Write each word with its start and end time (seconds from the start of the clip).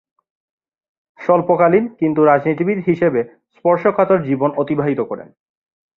স্বল্পকালীন 1.19 1.85
কিন্তু 1.99 2.21
রাজনীতিবিদ 2.23 2.79
হিসেবে 2.87 3.21
স্পর্শকাতর 3.55 4.19
জীবন 4.23 4.49
অতিবাহিত 4.55 4.99
করেন। 5.01 5.27